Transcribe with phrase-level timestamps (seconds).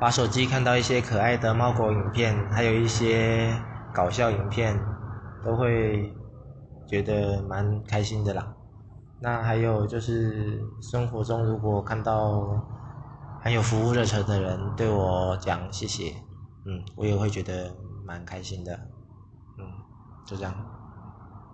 [0.00, 3.54] 把手机看到一些可爱的猫狗影片，还有一些
[3.92, 4.74] 搞笑影片，
[5.44, 6.10] 都会
[6.88, 8.54] 觉得蛮开心的啦。
[9.20, 12.40] 那还有就是生活中如果看到
[13.42, 16.14] 很有服务热忱的人对我讲谢谢，
[16.64, 17.70] 嗯，我也会觉得
[18.06, 18.72] 蛮开心的。
[19.58, 19.66] 嗯，
[20.26, 20.54] 就这样。